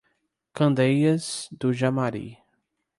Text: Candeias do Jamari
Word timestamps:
Candeias 0.51 1.47
do 1.51 1.71
Jamari 1.71 2.39